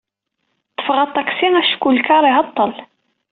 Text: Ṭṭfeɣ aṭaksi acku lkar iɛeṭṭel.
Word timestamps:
Ṭṭfeɣ 0.71 0.97
aṭaksi 1.05 1.47
acku 1.61 1.89
lkar 1.97 2.23
iɛeṭṭel. 2.29 2.71